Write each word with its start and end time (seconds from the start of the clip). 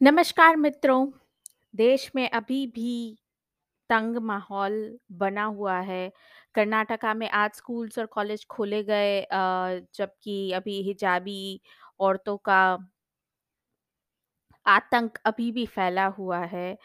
नमस्कार 0.00 0.56
मित्रों, 0.56 1.06
देश 1.76 2.10
में 2.16 2.28
अभी 2.30 2.66
भी 2.66 3.18
तंग 3.90 4.16
माहौल 4.16 4.74
बना 5.12 5.44
हुआ 5.44 5.78
है। 5.80 6.10
कर्नाटका 6.54 7.14
में 7.14 7.28
आज 7.30 7.50
स्कूल्स 7.54 7.98
और 7.98 8.06
कॉलेज 8.06 8.46
खोले 8.50 8.82
गए 8.82 9.20
जबकि 9.32 10.52
अभी 10.52 10.80
हिजाबी 10.82 11.60
औरतों 12.00 12.36
का 12.48 12.60
आतंक 14.66 15.18
अभी 15.26 15.50
भी 15.52 15.64
फैला 15.66 16.06
हुआ 16.18 16.38
है। 16.46 16.76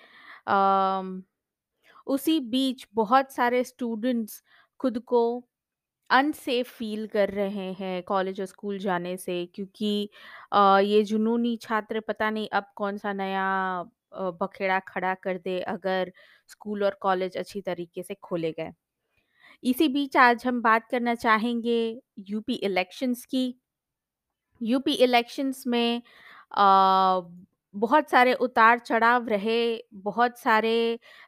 उसी 2.07 2.39
बीच 2.39 2.87
बहुत 2.95 3.31
सारे 3.31 3.63
स्टूडेंट्स 3.63 4.41
खुद 4.79 4.99
को 5.07 5.23
अनसेफ 6.13 6.69
फ़ील 6.71 7.05
कर 7.07 7.29
रहे 7.31 7.71
हैं 7.73 8.01
कॉलेज 8.03 8.39
और 8.41 8.45
स्कूल 8.47 8.77
जाने 8.79 9.15
से 9.17 9.45
क्योंकि 9.47 10.09
ये 10.83 11.01
जुनूनी 11.05 11.55
छात्र 11.61 11.99
पता 12.01 12.29
नहीं 12.29 12.47
अब 12.53 12.65
कौन-सा 12.75 13.13
नया 13.13 13.45
अ, 14.13 14.29
बखेड़ा 14.33 14.79
खड़ा 14.87 15.13
कर 15.17 15.37
दे 15.39 15.59
अगर 15.69 16.11
स्कूल 16.49 16.83
और 16.83 16.97
कॉलेज 17.01 17.37
अच्छी 17.37 17.61
तरीके 17.61 18.03
से 18.03 18.13
खोले 18.21 18.51
गए। 18.53 18.71
इसी 19.63 19.87
बीच 19.89 20.17
आज 20.19 20.45
हम 20.47 20.61
बात 20.61 20.87
करना 20.91 21.15
चाहेंगे 21.17 21.77
यूपी 22.27 22.53
इलेक्शंस 22.63 23.25
की। 23.27 23.45
यूपी 24.61 24.93
इलेक्शंस 24.95 25.63
में 25.67 26.01
अ, 26.51 26.61
बहुत 27.75 28.09
सारे 28.09 28.33
उतार-चढ़ाव 28.35 29.27
रहे, 29.27 29.59
बहुत 30.03 30.37
सारे 30.39 30.73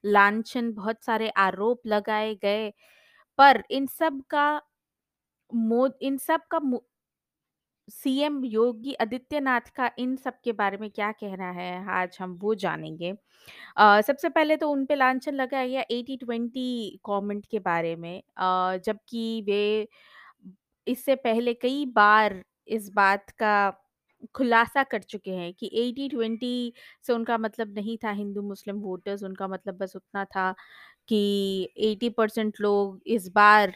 लांछन, 0.08 0.72
बहुत 0.74 1.04
सारे 1.04 1.30
आरोप 1.40 1.82
लगाए 1.88 2.34
गए, 2.36 2.70
पर 3.40 3.64
इन 3.72 3.88
सब 3.90 4.22
का 4.30 4.46
मो 5.56 5.88
इन 6.02 6.18
सब 6.18 6.42
का 6.52 6.60
सीएम 7.88 8.44
योगी 8.46 8.94
आदित्यनाथ 9.02 9.70
का 9.76 9.90
इन 10.00 10.16
सब 10.18 10.34
के 10.44 10.52
बारे 10.54 10.78
में 10.78 10.90
क्या 10.92 11.12
कहना 11.14 11.50
है, 11.52 11.86
आज 11.92 12.18
हम 12.22 12.34
वो 12.42 12.54
जानेंगे। 12.56 13.14
सबसे 13.80 14.30
पहले 14.30 14.58
तो 14.58 14.70
उन 14.72 14.86
पे 14.86 14.96
लांछन 14.96 15.34
लगाया 15.36 15.68
गया 15.68 15.82
80-20 15.92 17.00
गवर्नमेंट 17.08 17.46
के 17.52 17.60
बारे 17.62 17.96
में 17.98 18.22
जबकि 18.86 19.42
वे 19.48 19.88
इससे 20.88 21.16
पहले 21.18 21.54
कई 21.56 21.86
बार 21.96 22.44
इस 22.70 22.90
बात 22.96 23.30
का 23.40 23.54
खुलासा 24.36 24.84
कर 24.84 25.02
चुके 25.04 25.32
हैं 25.32 25.54
कि 25.56 25.68
80-20 25.76 26.74
से 27.08 27.14
उनका 27.14 27.38
मतलब 27.38 27.74
नहीं 27.76 27.98
था 28.04 28.12
हिंदू-मुस्लिम 28.12 28.78
वोटर्स, 28.82 29.24
उनका 29.24 29.48
मतलब 29.48 29.78
बस 29.78 29.96
उतना 29.96 30.26
था 30.28 30.52
कि 31.10 31.70
80% 31.82 32.62
लोग 32.62 33.02
इस 33.08 33.30
बार 33.36 33.76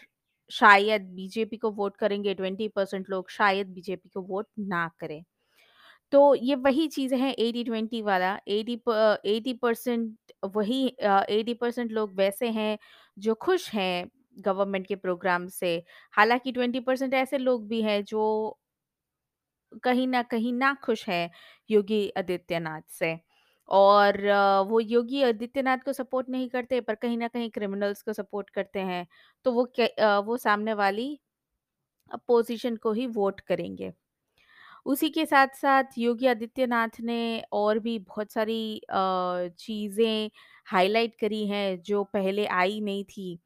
शायद 0.49 1.01
बीजेपी 1.15 1.57
को 1.57 1.71
वोट 1.73 1.97
करेंगे, 1.97 2.33
20% 2.35 3.09
लोग 3.09 3.29
शायद 3.31 3.67
बीजेपी 3.73 4.09
को 4.09 4.21
वोट 4.23 4.47
ना 4.61 4.87
करें। 4.99 5.23
तो 6.13 6.33
ये 6.37 6.55
वही 6.57 6.87
चीज़ें 6.89 7.17
हैं 7.19 7.33
80-20 7.35 8.01
वाला 8.03 8.33
एटी 8.49 8.79
एटी 9.27 9.53
परसेंट 9.55 10.15
वही 10.47 10.85
एटी 10.87 11.07
80% 11.33 11.91
लोग 11.91 12.15
वैसे 12.15 12.49
हैं 12.51 12.77
जो 13.17 13.33
खुश 13.41 13.69
हैं 13.71 14.07
गवर्नमेंट 14.39 14.87
के 14.87 14.95
प्रोग्राम 14.97 15.47
से। 15.49 15.75
हालाँकि 16.13 16.51
ट्वेंटी 16.51 16.79
परसेंट 16.81 17.13
ऐसे 17.15 17.37
लोग 17.37 17.67
भी 17.69 17.81
हैं 17.83 18.03
जो 18.05 18.23
कहीं 19.83 20.07
ना 20.07 20.21
कहीं 20.25 20.53
ना 20.53 20.73
खुश 20.83 21.07
हैं 21.07 21.29
योगी 21.69 22.07
आदित्यनाथ 22.17 22.81
से। 22.91 23.13
और 23.69 24.17
वो 24.69 24.79
योगी 24.79 25.21
आदित्यनाथ 25.23 25.77
को 25.77 25.93
सपोर्ट 25.93 26.29
नहीं 26.29 26.49
करते 26.49 26.81
पर 26.81 26.95
कहीं 26.95 27.17
ना 27.17 27.27
कहीं 27.27 27.49
क्रिमिनल्स 27.51 28.01
को 28.01 28.13
सपोर्ट 28.13 28.49
करते 28.49 28.79
हैं। 28.81 29.05
तो 29.45 29.51
वो 29.53 29.63
वो 30.23 30.37
सामने 30.37 30.73
वाली 30.75 31.09
अपोज़िशन 32.11 32.75
को 32.77 32.91
ही 32.93 33.05
वोट 33.09 33.39
करेंगे। 33.41 33.93
उसी 34.85 35.09
के 35.09 35.25
साथ-साथ 35.25 35.97
योगी 35.97 36.27
आदित्यनाथ 36.27 36.99
ने 37.01 37.19
और 37.53 37.79
भी 37.79 37.97
बहुत 38.01 38.31
सारी 38.31 38.81
चीज़ें 38.91 40.29
हाईलाइट 40.67 41.15
करी 41.21 41.45
हैं 41.47 41.81
जो 41.83 42.03
पहले 42.13 42.45
आई 42.55 42.79
नहीं 42.81 43.03
थी। 43.05 43.39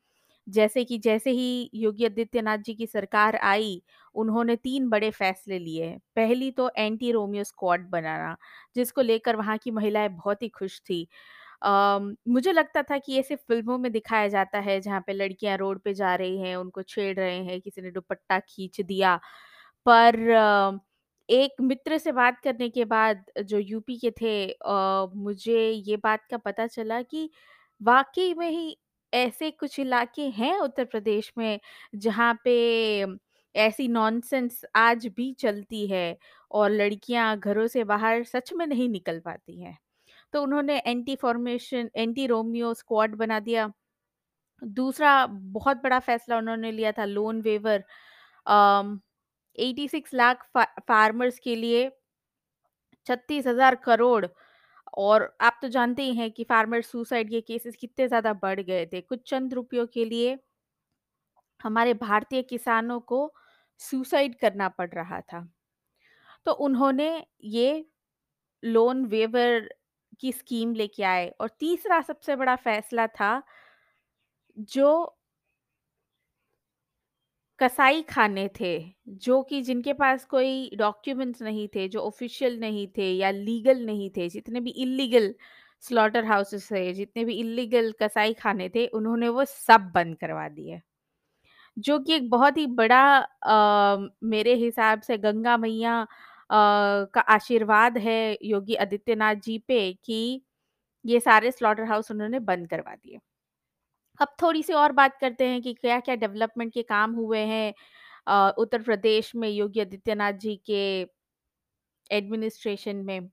जैसे 0.47 0.83
कि 0.85 0.97
जैसे 0.99 1.31
ही 1.31 1.69
योगी 1.75 2.05
आदित्यनाथ 2.05 2.57
जी 2.59 2.73
की 2.75 2.85
सरकार 2.87 3.35
आई, 3.37 3.81
उन्होंने 4.15 4.55
तीन 4.57 4.89
बड़े 4.89 5.09
फैसले 5.11 5.59
लिए। 5.59 5.91
पहली 6.15 6.49
तो 6.53 6.69
एंटी 6.77 7.11
रोमियो 7.11 7.43
स्क्वाड 7.43 7.89
बनाना, 7.89 8.35
जिसको 8.75 9.01
लेकर 9.03 9.35
वहाँ 9.35 9.57
की 9.59 9.71
महिलाएँ 9.71 10.09
बहुत 10.11 10.43
ही 10.43 10.49
खुश 10.51 10.79
थी। 10.81 11.07
मुझे 12.27 12.51
लगता 12.51 12.81
था 12.83 12.97
कि 12.99 13.13
ये 13.13 13.21
सिर्फ़ 13.23 13.41
फ़िल्मों 13.47 13.77
में 13.79 13.91
दिखाया 13.91 14.27
जाता 14.29 14.59
है 14.61 14.79
जहाँ 14.81 15.01
पे 15.07 15.13
लड़कियाँ 15.13 15.57
रोड 15.57 15.79
पे 15.81 15.93
जा 15.95 16.15
रही 16.15 16.39
हैं, 16.39 16.55
उनको 16.57 16.81
छेड़ 16.83 17.15
रहे 17.17 17.37
हैं, 17.37 17.59
किसी 17.61 17.81
ने 17.81 17.91
दुपट्टा 17.91 18.39
खींच 18.41 18.81
दिया। 18.83 19.19
पर 19.85 20.19
एक 21.29 21.61
मित्र 21.61 21.97
से 21.99 22.11
बात 22.13 22.39
करने 22.41 22.69
के 22.69 22.85
बाद 22.87 23.25
जो 23.43 23.57
यूपी 23.59 23.97
के 23.99 24.11
थे 24.13 24.35
अ, 24.49 25.07
मुझे 25.15 25.69
ये 25.71 25.97
बात 25.99 26.25
का 26.31 26.37
पता 26.39 26.67
चला 26.67 27.01
कि 27.03 27.29
वाक़ई 27.81 28.33
में 28.35 28.49
ही 28.49 28.77
ऐसे 29.13 29.49
कुछ 29.51 29.79
इलाके 29.79 30.27
हैं 30.31 30.57
उत्तर 30.59 30.85
प्रदेश 30.85 31.31
में 31.37 31.59
जहाँ 31.97 32.33
पे 32.45 32.53
ऐसी 33.55 33.87
नॉनसेंस 33.87 34.63
आज 34.75 35.05
भी 35.07 35.31
चलती 35.33 35.85
है 35.87 36.17
और 36.51 36.69
लड़कियाँ 36.71 37.37
घरों 37.39 37.67
से 37.67 37.83
बाहर 37.83 38.23
सच 38.23 38.53
में 38.53 38.65
नहीं 38.67 38.89
निकल 38.89 39.19
पाती 39.19 39.61
हैं। 39.61 39.77
तो 40.33 40.43
उन्होंने 40.43 40.77
anti 40.79 41.15
formation 41.15 41.89
anti 41.97 42.27
Romeo 42.27 42.73
squad 42.73 43.15
बना 43.15 43.39
दिया। 43.39 43.71
दूसरा 44.61 45.25
बहुत 45.27 45.77
बड़ा 45.77 45.99
फैसला 45.99 46.37
उन्होंने 46.37 46.71
लिया 46.71 46.91
था 46.91 47.05
लोन 47.05 47.41
वेवर 47.41 47.83
अम, 48.45 48.99
86 49.55 50.13
लाख 50.13 50.45
फार्मर्स 50.87 51.39
के 51.39 51.55
लिए 51.55 51.89
36,000 53.07 53.75
करोड़ 53.75 54.25
और 54.93 55.35
आप 55.41 55.59
तो 55.61 55.67
जानते 55.69 56.03
ही 56.03 56.13
हैं 56.15 56.29
कि 56.31 56.43
फार्मर 56.43 56.81
सुसाइड 56.83 57.29
के 57.29 57.41
केसेस 57.41 57.75
कितने 57.75 58.07
ज़्यादा 58.07 58.33
बढ़ 58.35 58.59
गए 58.61 58.85
थे। 58.85 59.01
कुछ 59.01 59.29
चंद 59.29 59.53
रुपयों 59.53 59.85
के 59.87 60.05
लिए 60.05 60.37
हमारे 61.61 61.93
भारतीय 61.95 62.41
किसानों 62.43 62.99
को 63.01 63.31
सुसाइड 63.81 64.35
करना 64.39 64.67
पड़ 64.69 64.89
रहा 64.89 65.19
था। 65.23 65.47
तो 66.45 66.51
उन्होंने 66.61 67.09
ये 67.45 67.85
लोन 68.63 69.05
वेवर 69.07 69.69
की 70.19 70.31
स्कीम 70.31 70.73
लेके 70.75 71.03
आए 71.03 71.29
और 71.41 71.49
तीसरा 71.59 72.01
सबसे 72.01 72.35
बड़ा 72.35 72.55
फैसला 72.57 73.07
था 73.09 73.41
जो 74.71 74.89
कसाई 77.59 78.01
खाने 78.03 78.47
थे, 78.59 78.71
जो 79.07 79.41
कि 79.43 79.61
जिनके 79.61 79.93
पास 79.93 80.25
कोई 80.25 80.69
डॉक्यूमेंट्स 80.77 81.41
नहीं 81.41 81.67
थे, 81.67 81.87
जो 81.87 81.99
ऑफ़िशियल 82.01 82.59
नहीं 82.59 82.87
थे 82.97 83.11
या 83.13 83.31
लीगल 83.31 83.85
नहीं 83.85 84.09
थे, 84.17 84.29
जितने 84.29 84.59
भी 84.59 84.71
इल्लीगल 84.79 85.33
स्लॉटर 85.83 86.25
हाउसेस 86.25 86.71
थे, 86.71 86.91
जितने 86.93 87.25
भी 87.25 87.33
इल्लीगल 87.39 87.91
कसाई 88.01 88.33
खाने 88.35 88.69
थे, 88.69 88.85
उन्होंने 88.91 89.29
वो 89.31 89.45
सब 89.47 89.91
बंद 89.95 90.17
करवा 90.17 90.47
दिए। 90.49 90.81
जो 91.77 91.97
कि 91.99 92.13
एक 92.13 92.29
बहुत 92.29 92.57
ही 92.57 92.65
बड़ा 92.73 93.01
अ, 93.17 94.09
मेरे 94.25 94.53
हिसाब 94.57 95.01
से 95.01 95.17
गंगा 95.19 95.57
मैया 95.57 96.05
का 96.51 97.21
आशीर्वाद 97.29 97.97
है 97.99 98.17
योगी 98.45 98.75
आदित्यनाथ 98.77 99.35
जी 99.43 99.57
पे 99.67 99.81
कि 100.05 100.41
ये 101.05 101.19
सारे 101.19 101.51
स्लॉटर 101.51 101.83
हाउस 101.85 102.11
उन्होंने 102.11 102.39
बंद 102.41 102.69
करवा 102.69 102.95
दिए। 102.95 103.19
अब 104.19 104.35
थोड़ी-सी 104.41 104.73
और 104.75 104.91
बात 104.93 105.17
करते 105.21 105.45
हैं 105.47 105.61
कि 105.61 105.73
क्या-क्या 105.73 106.15
डेवलपमेंट 106.15 106.73
के 106.73 106.83
काम 106.85 107.11
हुए 107.15 107.39
हैं 107.45 107.73
उत्तर 108.57 108.81
प्रदेश 108.83 109.31
में 109.37 109.49
योगी 109.49 109.79
आदित्यनाथ 109.81 110.33
जी 110.39 110.55
के 110.65 110.81
एडमिनिस्ट्रेशन 112.09 112.95
में। 113.05 113.27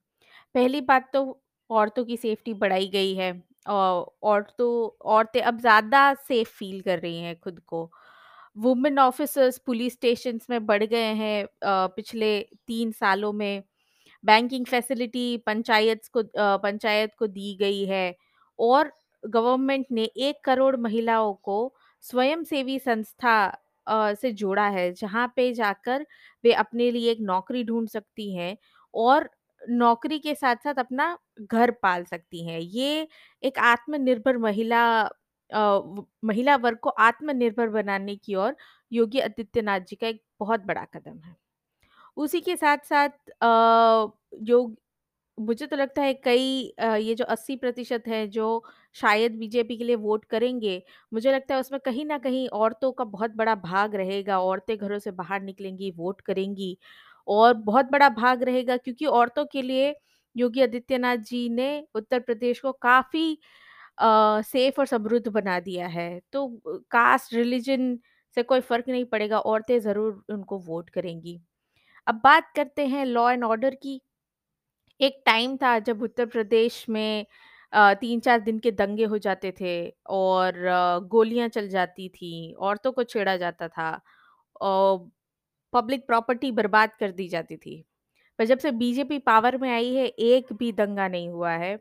पहली 0.54 0.80
बात 0.82 1.10
तो 1.12 1.22
औरतों 1.70 2.04
की 2.04 2.16
सेफ्टी 2.16 2.54
बढ़ाई 2.56 2.88
गई 2.90 3.14
है। 3.16 3.32
अ, 3.66 3.72
औरतों 3.72 4.70
औरतें 5.10 5.40
अब 5.42 5.58
ज़्यादा 5.60 6.12
सेफ़ 6.20 6.48
फ़ील 6.50 6.80
कर 6.82 6.98
रही 7.00 7.18
हैं 7.20 7.36
खुद 7.40 7.60
को। 7.66 7.90
वुमेन 8.56 8.98
ऑफिसर्स 8.98 9.58
पुलिस 9.66 9.92
स्टेशंस 9.92 10.46
में 10.50 10.64
बढ़ 10.66 10.84
गए 10.84 11.12
हैं 11.16 11.46
पिछले 11.64 12.38
तीन 12.68 12.92
सालों 12.92 13.32
में। 13.34 13.62
बैंकिंग 14.24 14.66
फैसिलिटी 14.66 15.36
पंचायत 15.46 16.02
को 16.14 16.22
पंचायत 16.58 17.14
को 17.18 17.26
दी 17.28 17.56
गई 17.60 17.84
है 17.86 18.14
और 18.58 18.92
गवर्नमेंट 19.24 19.86
ने 19.92 20.04
एक 20.04 20.44
करोड़ 20.44 20.76
महिलाओं 20.76 21.32
को 21.42 21.74
स्वयंसेवी 22.04 22.78
संस्था 22.78 23.34
से 24.14 24.30
जोड़ा 24.32 24.66
है, 24.68 24.92
जहाँ 24.92 25.26
पे 25.36 25.52
जाकर 25.54 26.06
वे 26.44 26.52
अपने 26.54 26.90
लिए 26.90 27.10
एक 27.12 27.18
नौकरी 27.20 27.64
ढूंढ 27.64 27.88
सकती 27.88 28.34
हैं 28.36 28.56
और 28.94 29.30
नौकरी 29.62 30.18
के 30.18 30.34
साथ-साथ 30.34 30.74
अपना 30.74 31.16
घर 31.42 31.70
पाल 31.82 32.04
सकती 32.04 32.46
हैं। 32.46 32.60
ये 32.60 33.06
एक 33.42 33.58
आत्मनिर्भर 33.60 34.36
महिला 34.38 34.84
व 35.50 36.04
महिला 36.24 36.56
वर्ग 36.56 36.78
को 36.78 36.90
आत्मनिर्भर 36.90 37.68
बनाने 37.68 38.16
की 38.16 38.34
ओर 38.34 38.56
योगी 38.92 39.20
आदित्यनाथ 39.20 39.80
जी 39.80 39.96
का 39.96 40.06
एक 40.06 40.22
बहुत 40.40 40.60
बड़ा 40.64 40.84
कदम 40.94 41.18
है। 41.20 41.34
उसी 42.16 42.40
के 42.40 42.56
साथ-साथ 42.56 43.10
अ, 43.42 44.12
योग 44.42 44.76
मुझे 45.38 45.66
तो 45.66 45.76
लगता 45.76 46.02
है 46.02 46.14
कई 46.14 46.74
ये 46.80 47.14
जो 47.14 47.24
80% 47.26 48.08
है 48.08 48.26
जो 48.28 48.46
शायद 48.96 49.32
बीजेपी 49.38 49.76
के 49.76 49.84
लिए 49.84 49.96
वोट 49.96 50.24
करेंगे, 50.26 50.82
मुझे 51.12 51.32
लगता 51.32 51.54
है 51.54 51.60
उसमें 51.60 51.80
कहीं 51.82 52.04
न 52.06 52.18
कहीं 52.20 52.48
औरतों 52.50 52.92
का 52.92 53.04
बहुत 53.06 53.30
बड़ा 53.36 53.54
भाग 53.56 53.94
रहेगा। 53.96 54.40
औरतें 54.40 54.76
घरों 54.78 54.98
से 54.98 55.10
बाहर 55.12 55.42
निकलेंगी, 55.42 55.90
वोट 55.92 56.20
करेंगी 56.22 56.76
और 57.28 57.54
बहुत 57.56 57.90
बड़ा 57.92 58.08
भाग 58.10 58.42
रहेगा 58.44 58.76
क्योंकि 58.78 59.06
औरतों 59.08 59.44
के 59.46 59.62
लिए 59.62 59.94
योगी 60.36 60.62
आदित्यनाथ 60.62 61.16
जी 61.24 61.48
ने 61.50 61.68
उत्तर 61.94 62.20
प्रदेश 62.20 62.60
को 62.60 62.72
काफ़ी 62.74 63.38
सेफ़ 64.44 64.80
और 64.80 64.86
समृद्ध 64.86 65.28
बना 65.28 65.58
दिया 65.60 65.86
है। 65.88 66.20
तो 66.32 66.46
कास्ट, 66.90 67.34
रिलिजन 67.34 67.98
से 68.36 68.42
कोई 68.44 68.60
फ़र्क 68.62 68.88
नहीं 68.88 69.04
पड़ेगा, 69.06 69.38
औरतें 69.40 69.78
ज़रूर 69.80 70.22
उनको 70.30 70.58
वोट 70.60 70.90
करेंगी। 70.90 71.40
अब 72.06 72.20
बात 72.24 72.52
करते 72.56 72.86
हैं 72.88 73.04
लॉ 73.06 73.30
एंड 73.30 73.44
ऑर्डर 73.44 73.74
की। 73.76 74.00
एक 75.00 75.22
टाइम 75.26 75.56
था 75.56 75.78
जब 75.80 76.02
उत्तर 76.02 76.26
प्रदेश 76.28 76.84
में 76.88 77.26
अ, 77.72 77.92
3-4 77.96 78.40
दिन 78.40 78.58
के 78.60 78.70
दंगे 78.72 79.04
हो 79.06 79.18
जाते 79.20 79.52
थे 79.60 79.72
और 80.10 80.54
गोलियाँ 81.10 81.48
चल 81.50 81.68
जाती 81.68 82.08
थीं, 82.10 82.54
औरतों 82.56 82.92
को 82.92 83.04
छेड़ा 83.04 83.36
जाता 83.36 83.68
था। 83.68 83.90
अ, 83.92 84.00
पब्लिक 85.72 86.06
प्रॉपर्टी 86.06 86.50
बर्बाद 86.52 86.90
कर 87.00 87.12
दी 87.12 87.28
जाती 87.28 87.56
थी। 87.58 87.84
पर 88.38 88.44
जब 88.46 88.58
से 88.58 88.70
बीजेपी 88.74 89.18
पावर 89.20 89.56
में 89.58 89.70
आई 89.70 89.94
है, 89.94 90.06
एक 90.06 90.52
भी 90.54 90.72
दंगा 90.74 91.08
नहीं 91.08 91.28
हुआ 91.30 91.52
है। 91.54 91.76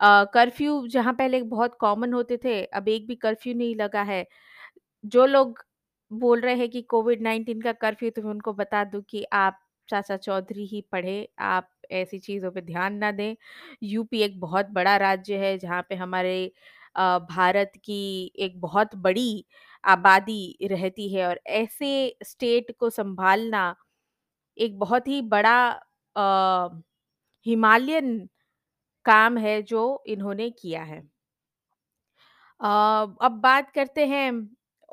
कर्फ्यू 0.00 0.86
जहाँ 0.88 1.12
पहले 1.14 1.42
बहुत 1.44 1.76
कॉमन 1.80 2.12
होते 2.14 2.38
थे, 2.38 2.62
अब 2.66 2.88
एक 2.90 3.06
भी 3.08 3.14
कर्फ्यू 3.16 3.54
नहीं 3.56 3.76
लगा 3.76 4.02
है। 4.04 4.26
जो 5.04 5.26
लोग 5.26 5.64
बोल 6.10 6.40
रहे 6.40 6.56
हैं 6.56 6.68
कि 6.70 6.82
कोविड-19 6.84 7.62
का 7.62 7.72
कर्फ्यू 7.74 8.10
तो 8.12 8.22
मैं 8.22 8.30
उनको 8.30 8.52
बता 8.54 8.84
दूँ 8.86 9.02
कि 9.10 9.24
आप 9.34 9.58
चाचा 9.88 10.16
चौधरी 10.18 10.66
ही 10.66 10.80
पढ़े, 10.92 11.28
आप 11.40 11.68
ऐसी 11.92 12.18
चीज़ों 12.18 12.50
पे 12.52 12.60
ध्यान 12.62 12.94
ना 12.96 13.10
दें। 13.12 13.34
यूपी 13.84 14.20
एक 14.22 14.38
बहुत 14.40 14.68
बड़ा 14.72 14.96
राज्य 14.98 15.38
है 15.38 15.56
जहाँ 15.58 15.82
पे 15.88 15.94
हमारे 15.96 16.36
भारत 16.96 17.72
की 17.84 18.32
एक 18.38 18.60
बहुत 18.60 18.94
बड़ी 18.98 19.44
आबादी 19.84 20.58
रहती 20.64 21.08
है 21.14 21.26
और 21.28 21.40
ऐसे 21.48 21.90
स्टेट 22.24 22.74
को 22.78 22.90
सँभालना 22.90 23.74
एक 24.58 24.78
बहुत 24.78 25.08
ही 25.08 25.20
बड़ा 25.28 25.58
अ, 26.16 26.82
हिमालयन 27.46 28.18
काम 29.06 29.38
है 29.38 29.60
जो 29.64 29.82
इन्होंने 30.08 30.50
किया 30.52 30.82
है। 30.84 31.02
अब 32.60 33.40
बात 33.42 33.70
करते 33.70 34.06
हैं 34.06 34.30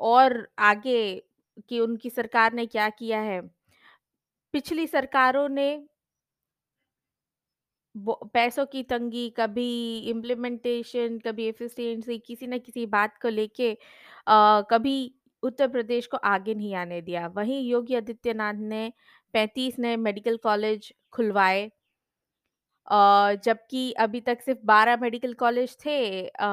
और 0.00 0.46
आगे 0.62 1.00
कि 1.68 1.80
उनकी 1.80 2.10
सरकार 2.10 2.52
ने 2.52 2.66
क्या 2.66 2.88
किया 2.90 3.20
है। 3.22 3.40
पिछली 4.54 4.86
सरकारों 4.86 5.48
ने 5.48 5.66
पैसों 7.94 8.64
की 8.66 8.82
तंगी, 8.84 9.28
कभी 9.30 9.98
इम्प्लीमेंटेशन, 10.10 11.18
कभी 11.18 11.46
एफिशिएंसी 11.48 12.18
किसी 12.20 12.46
न 12.46 12.58
किसी 12.60 12.86
बात 12.88 13.18
को 13.22 13.28
लेके 13.30 13.76
कभी 14.70 14.96
उत्तर 15.42 15.68
प्रदेश 15.68 16.06
को 16.06 16.16
आगे 16.18 16.54
नहीं 16.54 16.74
आने 16.76 17.00
दिया। 17.02 17.26
वहीं 17.28 17.60
योगी 17.62 17.94
आदित्यनाथ 17.96 18.54
ने 18.64 18.92
35 19.34 19.78
नए 19.78 19.96
मेडिकल 19.98 20.36
कॉलेज 20.42 20.92
खुलवाए 21.12 21.70
जबकि 23.44 23.90
अभी 24.00 24.20
तक 24.20 24.40
सिर्फ़ 24.42 24.60
12 24.66 24.96
मेडिकल 24.98 25.34
कॉलेज 25.36 25.76
थे 25.86 25.98
अ, 26.28 26.44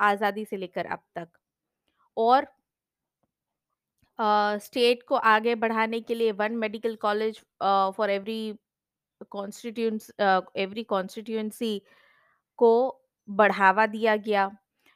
आज़ादी 0.00 0.44
से 0.44 0.56
लेकर 0.56 0.86
अब 0.88 1.02
तक 1.16 1.28
और 2.16 2.46
स्टेट 4.58 5.02
को 5.02 5.16
आगे 5.26 5.54
बढ़ाने 5.56 6.00
के 6.00 6.14
लिए 6.14 6.32
1 6.32 6.52
medical 6.56 6.94
college 6.98 7.40
for 7.96 8.10
every 8.10 8.40
constituencies 9.32 10.10
every 10.20 10.82
constituency 10.84 11.80
को 12.58 12.72
बढ़ावा 13.28 13.86
दिया 13.88 14.16
गया। 14.18 14.50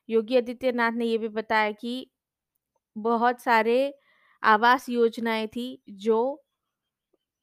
योगी 0.09 0.37
आदित्यनाथ 0.37 0.93
ने 0.93 1.07
ये 1.07 1.19
भी 1.19 1.29
बताया 1.31 1.71
कि 1.75 2.07
बहुत 2.97 3.41
सारे 3.43 3.79
आवास 4.43 4.89
योजनाएँ 4.89 5.47
थी 5.49 5.67
जो 5.91 6.21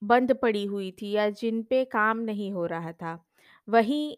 बंद 0.02 0.34
पड़ी 0.42 0.64
हुई 0.66 0.92
थी 0.94 1.12
या 1.12 1.30
जिन 1.32 1.62
पे 1.64 1.84
काम 1.88 2.18
नहीं 2.22 2.52
हो 2.54 2.66
रहा 2.66 2.92
था। 2.94 3.18
वहीं 3.68 4.16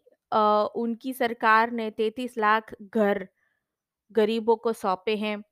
उनकी 0.76 1.12
सरकार 1.12 1.70
ने 1.72 1.90
33 1.90 2.36
लाख 2.38 2.74
घर 2.84 3.26
गरीबों 4.10 4.56
को 4.56 4.72
सौंपे 4.74 5.16
हैं, 5.16 5.42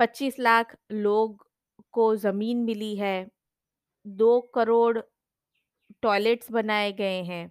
25 0.00 0.38
लाख 0.40 0.76
लोग 0.92 1.46
को 1.94 2.14
ज़मीन 2.18 2.64
मिली 2.64 2.94
है, 2.96 3.26
दो 4.06 4.40
करोड़ 4.54 4.98
टॉयलेट्स 6.02 6.50
बनाए 6.52 6.92
गए 6.94 7.22
हैं, 7.24 7.50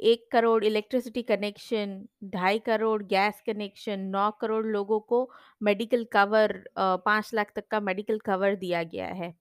एक 0.00 0.26
करोड़ 0.32 0.64
इलेक्ट्रिसिटी 0.64 1.22
कनेक्शन, 1.24 2.00
ढाई 2.26 2.58
करोड़ 2.60 3.02
गैस 3.04 3.42
कनेक्शन, 3.46 4.00
नौ 4.10 4.30
करोड़ 4.40 4.64
लोगों 4.66 5.00
को 5.02 5.28
मेडिकल 5.60 6.04
कवर 6.12 6.62
पाँच 6.78 7.30
लाख 7.34 7.52
तक 7.56 7.66
का 7.70 7.80
मेडिकल 7.82 8.18
कवर 8.26 8.54
दिया 8.56 8.82
गया 8.84 9.06
है। 9.14 9.32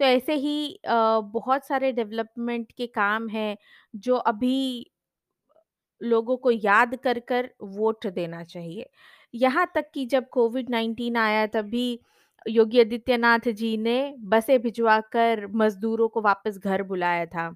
तो 0.00 0.04
ऐसे 0.06 0.34
ही 0.36 0.80
बहुत 0.86 1.66
सारे 1.66 1.92
डेवलपमेंट 1.92 2.72
के 2.72 2.86
काम 2.88 3.28
हैं 3.30 3.56
जो 3.94 4.16
अभी 4.16 4.56
लोगों 6.00 6.36
को 6.38 6.50
याद 6.50 6.94
कर 7.04 7.18
कर 7.22 7.50
वोट 7.62 8.06
देना 8.08 8.42
चाहिए। 8.44 8.88
यहाँ 9.34 9.66
तक 9.74 9.90
कि 9.94 10.04
जब 10.06 10.28
कोविड-19 10.30 11.16
आया 11.18 11.46
तब 11.48 11.64
भी 11.70 12.00
योगी 12.46 12.80
आदित्यनाथ 12.80 13.48
जी 13.52 13.76
ने 13.78 13.98
बसें 14.26 14.58
भिजवाकर 14.62 15.46
मज़दूरों 15.54 16.08
को 16.08 16.20
वापस 16.22 16.58
घर 16.58 16.82
बुलाया 16.84 17.26
था। 17.26 17.50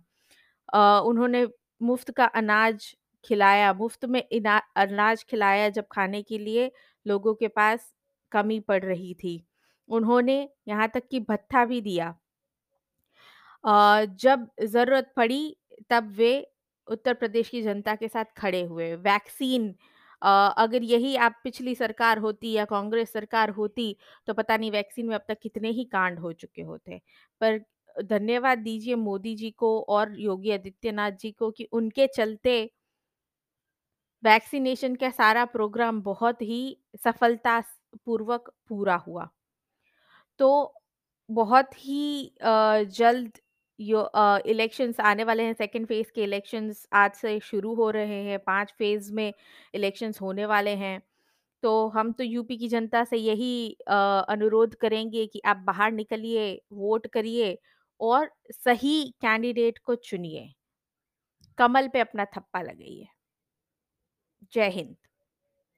उन्होंने 0.69 1.47
मुफ़्त 1.81 2.11
का 2.13 2.25
अनाज 2.35 2.95
खिलाया, 3.25 3.73
मुफ़्त 3.75 4.05
में 4.07 4.23
अनाज 4.77 5.25
खिलाया 5.25 5.69
जब 5.71 5.87
खाने 5.93 6.23
के 6.25 6.39
लिए 6.39 6.71
लोगों 7.07 7.35
के 7.35 7.49
पास 7.51 7.93
कमी 8.33 8.61
पड़ 8.63 8.83
रही 8.85 9.15
थी। 9.15 9.43
उन्होंने 9.89 10.49
यहाँ 10.69 10.89
तक 10.89 11.03
कि 11.11 11.21
भत्ता 11.23 11.65
भी 11.65 11.81
दिया। 11.83 12.15
अ, 13.65 14.05
जब 14.17 14.47
ज़रूरत 14.65 15.13
पड़ी 15.17 15.57
तब 15.91 16.11
वे 16.17 16.33
उत्तर 16.89 17.15
प्रदेश 17.15 17.49
की 17.49 17.63
जनता 17.63 17.95
के 17.95 18.09
साथ 18.09 18.25
खड़े 18.39 18.63
हुए। 18.65 18.95
वैक्सीन 19.03 19.75
अ, 20.23 20.29
अगर 20.59 20.83
यही 20.83 21.15
आप 21.19 21.35
पिछली 21.45 21.75
सरकार 21.75 22.19
होती 22.19 22.53
या 22.53 22.65
कांग्रेस 22.65 23.13
सरकार 23.13 23.51
होती 23.53 23.87
तो 24.29 24.35
पता 24.35 24.57
नहीं 24.57 24.71
वैक्सीन 24.71 25.07
में 25.07 25.15
अब 25.15 25.25
तक 25.29 25.39
कितने 25.43 25.71
ही 25.71 25.85
कांड 25.87 26.19
हो 26.19 26.33
चुके 26.35 26.63
होते। 26.63 27.01
पर 27.41 27.59
धन्यवाद 27.97 28.59
दीजिए 28.61 28.95
मोदी 28.97 29.35
जी 29.37 29.51
को 29.53 29.79
और 29.91 30.15
योगी 30.21 30.51
आदित्यनाथ 30.53 31.13
जी 31.21 31.31
को 31.33 31.51
कि 31.51 31.65
उनके 31.73 32.07
चलते 32.17 32.59
वैक्सीनेशन 34.23 34.95
का 34.97 35.11
सारा 35.11 35.45
प्रोग्राम 35.47 36.01
बहुत 36.03 36.43
ही 36.43 36.61
सफलता 37.05 37.59
पूर्वक 38.07 38.51
पूरा 38.69 38.95
हुआ। 39.07 39.29
तो 40.41 40.75
बहुत 41.29 41.71
ही 41.79 42.33
जल्द 42.41 43.39
यो 43.79 44.01
इलेक्शंस 44.49 45.01
आने 45.03 45.25
वाले 45.25 45.43
हैं 45.43 45.53
सेकंड 45.55 45.87
फ़ेज़ 45.89 46.11
के 46.15 46.23
इलेक्शंस 46.25 46.87
आज 46.95 47.13
से 47.15 47.39
शुरू 47.43 47.75
हो 47.75 47.89
रहे 47.91 48.23
हैं 48.25 48.39
पाँच 48.41 48.73
फ़ेज़ 48.79 49.13
में 49.15 49.33
इलेक्शंस 49.75 50.21
होने 50.21 50.47
वाले 50.47 50.75
हैं। 50.77 51.01
तो 51.63 51.89
हम 51.91 52.13
तो 52.15 52.25
यूपी 52.25 52.57
की 52.59 52.69
जनता 52.69 53.05
से 53.05 53.17
यही 53.19 53.53
अनुरोध 53.89 54.75
करेंगे 54.77 55.27
कि 55.29 55.41
आप 55.47 55.57
बाहर 55.67 55.93
निकलिए, 55.93 56.61
वोट 56.73 57.07
करिए 57.09 57.59
और 58.11 58.31
सही 58.53 59.03
कैंडिडेट 59.21 59.79
को 59.79 59.95
चुनिए। 59.95 60.53
कमल 61.59 61.89
पे 61.89 62.01
अपना 62.01 62.25
थप्पा 62.25 62.63
लगाइए। 62.63 63.07
जय 64.53 64.69
हिंद। 64.71 64.97